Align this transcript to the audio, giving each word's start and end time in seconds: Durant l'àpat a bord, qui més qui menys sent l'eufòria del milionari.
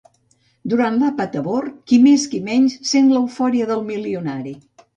Durant 0.71 0.95
l'àpat 1.01 1.37
a 1.41 1.43
bord, 1.49 1.75
qui 1.91 2.01
més 2.07 2.25
qui 2.33 2.41
menys 2.49 2.79
sent 2.95 3.13
l'eufòria 3.15 3.71
del 3.75 3.87
milionari. 3.95 4.59